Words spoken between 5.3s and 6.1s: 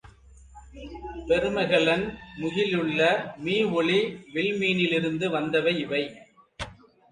வந்தவை இவை.